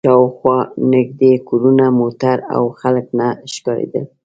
[0.05, 0.57] شا و خوا
[0.93, 4.05] نږدې کورونه، موټر او خلک نه ښکارېدل.